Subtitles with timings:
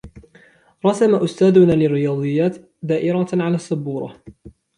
[0.85, 4.15] رسم أستاذنا للرياضيات دائرة على السبورة.